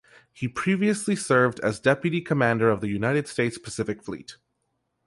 [0.33, 4.37] He previously served as deputy commander of the United States Pacific Fleet.